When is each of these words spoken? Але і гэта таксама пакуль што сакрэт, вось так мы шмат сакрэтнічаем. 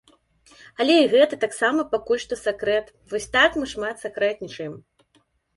Але 0.85 0.95
і 1.01 1.09
гэта 1.11 1.37
таксама 1.43 1.85
пакуль 1.93 2.21
што 2.25 2.39
сакрэт, 2.45 2.89
вось 3.13 3.29
так 3.37 3.59
мы 3.61 3.71
шмат 3.75 3.95
сакрэтнічаем. 4.07 4.73